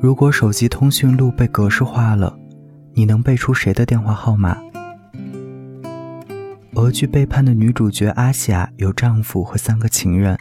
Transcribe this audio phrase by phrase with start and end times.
[0.00, 2.38] 如果手机通讯录被格式化了，
[2.94, 4.56] 你能背出谁的电话号码？
[6.74, 10.38] 俄剧背叛的女主角阿西亚有丈夫和三个情人，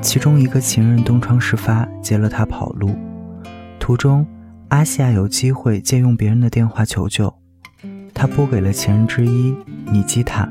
[0.00, 2.90] 其中一个情人东窗事发，接了她跑路。
[3.78, 4.26] 途中，
[4.70, 7.32] 阿西亚有机会借用别人的电话求救，
[8.12, 9.54] 她拨给了情人之一
[9.92, 10.48] 尼基塔。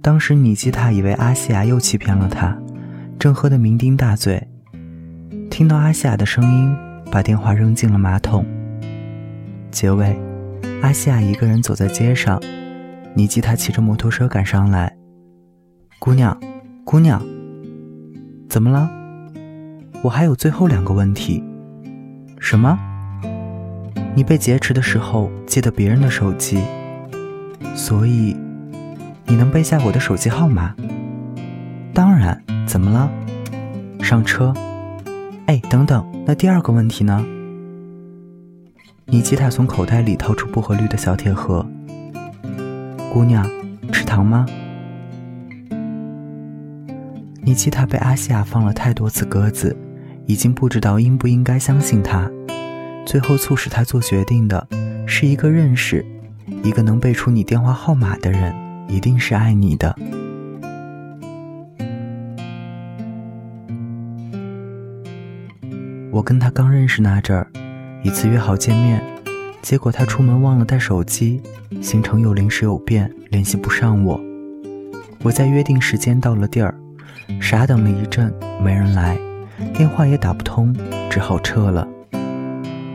[0.00, 2.56] 当时尼基塔以为阿西亚又欺骗了他，
[3.18, 4.46] 正喝得酩酊大醉，
[5.50, 6.76] 听到阿西亚的声音，
[7.10, 8.44] 把电话扔进了马桶。
[9.70, 10.16] 结尾，
[10.82, 12.40] 阿西亚一个人走在街上。
[13.14, 14.94] 尼基塔骑着摩托车赶上来。
[15.98, 16.38] 姑娘，
[16.84, 17.22] 姑娘，
[18.48, 18.90] 怎么了？
[20.02, 21.42] 我还有最后两个问题。
[22.38, 22.78] 什么？
[24.14, 26.62] 你被劫持的时候借的别人的手机，
[27.74, 28.36] 所以
[29.26, 30.74] 你能背下我的手机号码？
[31.94, 32.42] 当然。
[32.66, 33.08] 怎么了？
[34.02, 34.52] 上车。
[35.46, 37.24] 哎，等等，那第二个问题呢？
[39.04, 41.64] 尼基塔从口袋里掏出薄荷绿的小铁盒。
[43.12, 43.48] 姑娘，
[43.92, 44.44] 吃糖吗？
[47.42, 49.76] 尼基塔被阿西亚放了太多次鸽子，
[50.26, 52.28] 已经不知道应不应该相信他。
[53.06, 54.66] 最后促使他做决定的，
[55.06, 56.04] 是一个认识，
[56.64, 58.52] 一个能背出你电话号码的人，
[58.88, 59.96] 一定是爱你的。
[66.16, 67.46] 我跟他刚认识那阵儿，
[68.02, 69.02] 一次约好见面。
[69.60, 71.42] 结果他出门忘了带手机，
[71.82, 74.18] 行程又临时有变，联系不上我。
[75.22, 76.74] 我在约定时间到了地儿，
[77.38, 78.32] 傻等了一阵，
[78.64, 79.18] 没人来，
[79.74, 80.74] 电话也打不通，
[81.10, 81.86] 只好撤了。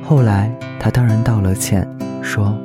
[0.01, 1.87] 后来他当然道了歉，
[2.23, 2.57] 说：“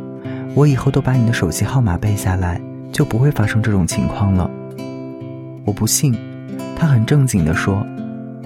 [0.57, 2.59] 我以后都把你的手机号码背下来，
[2.91, 4.51] 就不会发生这种情况了。”
[5.67, 6.17] 我不信，
[6.75, 7.87] 他很正经地说：“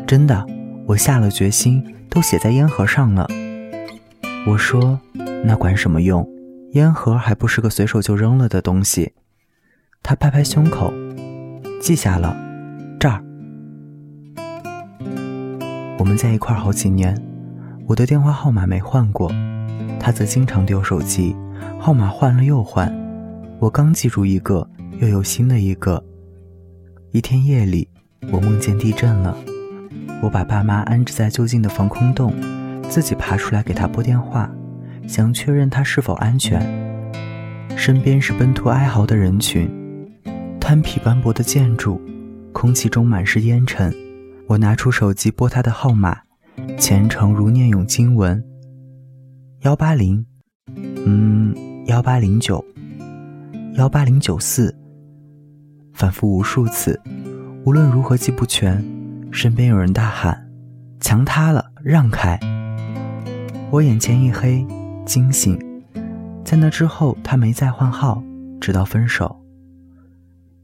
[0.08, 0.44] 真的，
[0.86, 3.26] 我下了决心，都写在烟盒上了。”
[4.46, 5.00] 我说。
[5.42, 6.28] 那管什么用？
[6.72, 9.14] 烟盒还不是个随手就扔了的东西。
[10.02, 10.92] 他拍拍胸口，
[11.80, 12.36] 记下了，
[12.98, 13.24] 这儿。
[15.98, 17.18] 我们在一块好几年，
[17.86, 19.32] 我的电话号码没换过，
[19.98, 21.34] 他则经常丢手机，
[21.78, 22.94] 号码换了又换。
[23.60, 24.68] 我刚记住一个，
[25.00, 26.04] 又有新的一个。
[27.12, 27.88] 一天夜里，
[28.30, 29.34] 我梦见地震了，
[30.22, 32.34] 我把爸妈安置在就近的防空洞，
[32.88, 34.50] 自己爬出来给他拨电话。
[35.08, 36.60] 想确认他是否安全，
[37.76, 39.68] 身边是奔突哀嚎的人群，
[40.60, 42.00] 滩皮斑驳的建筑，
[42.52, 43.92] 空气中满是烟尘。
[44.46, 46.16] 我拿出手机拨他的号码，
[46.78, 48.44] 虔诚如念咏经文。
[49.62, 50.24] 幺八零，
[50.76, 51.54] 嗯，
[51.86, 52.64] 幺八零九，
[53.74, 54.72] 幺八零九四，
[55.92, 57.00] 反复无数次，
[57.64, 58.99] 无论如何记不全。
[59.30, 60.48] 身边有人大喊
[61.00, 62.38] ：“墙塌了，让开！”
[63.70, 64.66] 我眼前一黑。
[65.06, 65.58] 惊醒，
[66.44, 68.22] 在那之后，他没再换号，
[68.60, 69.40] 直到分手。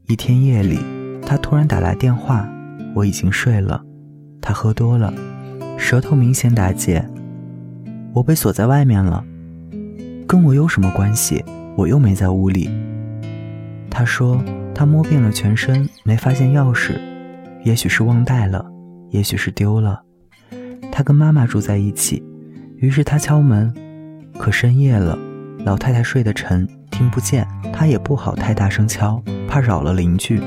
[0.05, 0.79] 一天夜里，
[1.25, 2.47] 他突然打来电话，
[2.95, 3.83] 我已经睡了。
[4.39, 5.13] 他喝多了，
[5.77, 7.05] 舌头明显打结。
[8.13, 9.21] 我被锁在外面了，
[10.25, 11.43] 跟我有什么关系？
[11.75, 12.69] 我又没在屋里。
[13.89, 14.41] 他说
[14.73, 16.97] 他摸遍了全身，没发现钥匙，
[17.63, 18.65] 也许是忘带了，
[19.09, 20.01] 也许是丢了。
[20.91, 22.23] 他跟妈妈住在一起，
[22.77, 23.73] 于是他敲门。
[24.39, 25.17] 可深夜了，
[25.65, 27.47] 老太太睡得沉，听不见。
[27.73, 30.39] 她也不好太大声敲，怕扰了邻居。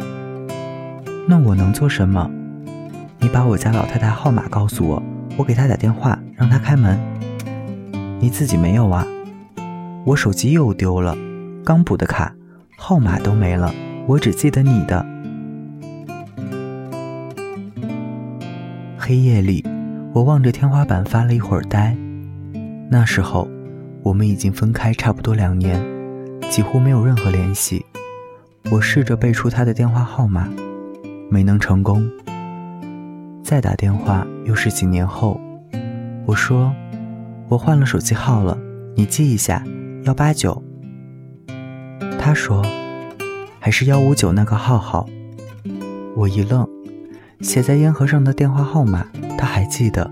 [1.28, 2.30] 那我能做什么？
[3.18, 5.02] 你把我家老太太号码告诉我，
[5.36, 6.98] 我给她打电话，让她开门。
[8.20, 9.06] 你自己没有啊？
[10.06, 11.16] 我手机又丢了，
[11.64, 12.32] 刚补的卡，
[12.76, 13.74] 号码都没了，
[14.06, 15.04] 我只记得你的。
[19.00, 19.64] 黑夜里，
[20.12, 21.96] 我望着天花板发了一会儿呆。
[22.90, 23.48] 那时候。
[24.02, 25.78] 我们已经分开差不多两年，
[26.50, 27.84] 几乎没有任何联系。
[28.70, 30.48] 我试着背出他的电话号码，
[31.28, 32.10] 没能成功。
[33.44, 35.38] 再打电话又是几年后，
[36.24, 36.72] 我说
[37.50, 38.56] 我换了手机号了，
[38.96, 39.62] 你记一下，
[40.04, 40.62] 幺八九。
[42.18, 42.64] 他说
[43.58, 45.06] 还是幺五九那个号好。
[46.16, 46.66] 我一愣，
[47.40, 49.06] 写在烟盒上的电话号码
[49.38, 50.08] 他还记得。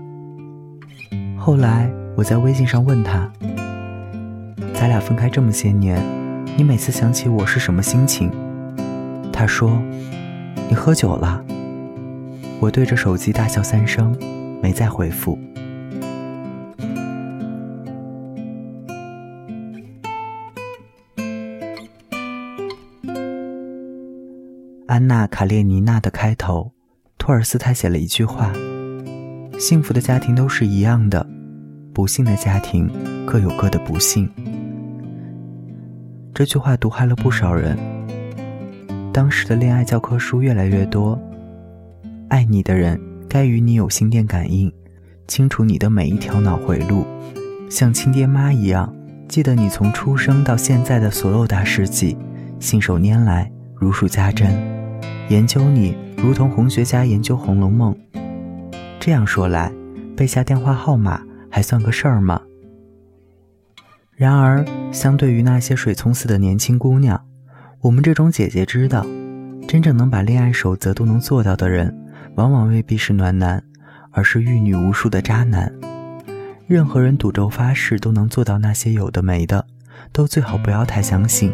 [1.37, 3.31] 后来我在微信上问他。
[4.73, 6.01] 咱俩分开这么些年，
[6.57, 8.31] 你每次想起我是什么心情？
[9.31, 9.81] 他说
[10.69, 11.43] ：“你喝酒了。”
[12.61, 14.17] 我对着手机大笑三声，
[14.61, 15.37] 没再回复。
[24.87, 26.71] 安娜·卡列尼娜的开头，
[27.29, 28.51] 托尔斯泰写了一句话
[29.59, 31.23] ：“幸福的家庭都是一样的，
[31.93, 32.89] 不幸的家庭
[33.23, 34.27] 各有各的不幸。
[36.33, 37.77] 这句话毒害了不少人。
[39.13, 41.21] 当时的恋爱教科书越来越多，
[42.29, 42.99] 爱你的人
[43.29, 44.73] 该与你有心电感应，
[45.27, 47.05] 清楚你的每一条脑回路，
[47.69, 48.91] 像亲爹妈一样，
[49.27, 52.17] 记得你从出生到现在的所有大事迹，
[52.59, 54.51] 信手拈来，如数家珍，
[55.29, 57.95] 研究你如同红学家研究《红楼梦》。
[58.99, 59.71] 这样说来，
[60.17, 62.41] 背下电话号码还算个事儿吗？
[64.15, 67.25] 然而，相对于那些水葱似的年轻姑娘，
[67.79, 69.05] 我们这种姐姐知道，
[69.65, 71.97] 真正能把恋爱守则都能做到的人，
[72.35, 73.63] 往往未必是暖男，
[74.11, 75.73] 而是遇女无数的渣男。
[76.67, 79.65] 任何人赌咒发誓都能做到那些有的没的，
[80.11, 81.53] 都最好不要太相信，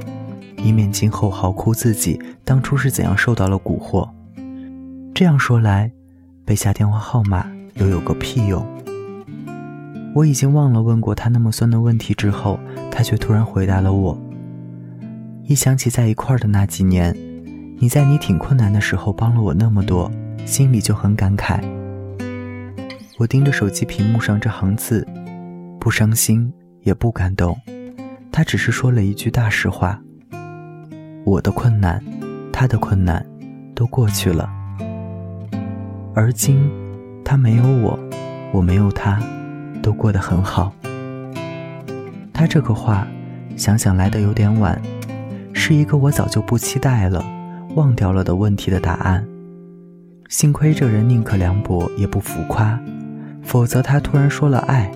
[0.57, 4.09] 以免今后嚎哭自己当初是怎样受到了蛊惑。
[5.15, 5.89] 这样说来，
[6.43, 8.67] 背下电话号码又有个屁用？
[10.13, 12.59] 我已经忘了问过他那么酸的问题，之后
[12.91, 14.21] 他却突然回答了我。
[15.45, 17.15] 一想起在一块儿的那几年，
[17.77, 20.11] 你在你挺困难的时候帮了我那么多，
[20.45, 21.63] 心里就很感慨。
[23.17, 25.07] 我盯着手机屏幕上这行字，
[25.79, 26.51] 不伤心
[26.81, 27.57] 也不感动，
[28.33, 29.97] 他只是说了一句大实话：
[31.23, 32.03] 我的困难，
[32.51, 33.25] 他的困难，
[33.73, 34.51] 都过去了。
[36.17, 36.71] 而今，
[37.25, 37.99] 他没有我，
[38.53, 39.21] 我没有他。
[39.83, 40.73] 都过得很好。
[42.33, 43.05] 他这个话，
[43.57, 44.81] 想想来的有点晚，
[45.53, 47.23] 是一个我早就不期待了、
[47.75, 49.27] 忘掉了的问题的答案。
[50.29, 52.79] 幸亏这人宁可凉薄也不浮夸，
[53.43, 54.89] 否则他突然说了爱，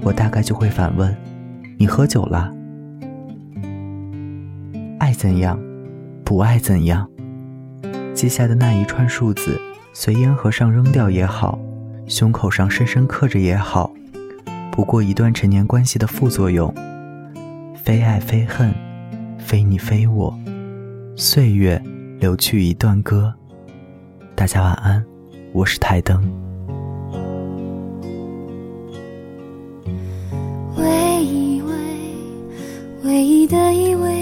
[0.00, 1.14] 我大概就会反问：
[1.76, 2.50] 你喝酒了？
[4.98, 5.60] 爱怎样？
[6.24, 7.06] 不爱怎样？
[8.14, 9.60] 记下的那一串数字，
[9.94, 11.58] 随烟盒上扔掉也好，
[12.06, 13.92] 胸口上深深刻着也好。
[14.70, 16.74] 不过一段陈年关系的副作用，
[17.76, 18.74] 非爱非恨，
[19.38, 20.34] 非你非我，
[21.14, 21.80] 岁月
[22.18, 23.34] 流去一段歌。
[24.34, 25.04] 大家晚安，
[25.52, 26.22] 我是台灯。
[30.78, 31.62] 喂一，
[33.04, 34.21] 唯一的一喂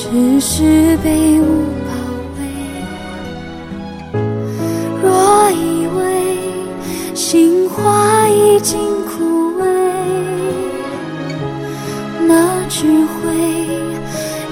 [0.00, 1.90] 只是被雾包
[2.38, 2.40] 围。
[5.02, 5.98] 若以为
[7.16, 9.64] 心花已经枯萎，
[12.28, 13.26] 那只会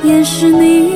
[0.03, 0.96] 掩饰你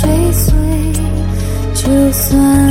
[0.00, 0.52] 追随
[1.74, 2.65] 就算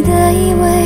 [0.00, 0.79] 你的依偎。